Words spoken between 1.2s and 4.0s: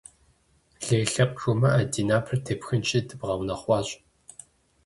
жумыӏэ, ди напэр тепхынщи, дыбгъэунэхъуащ.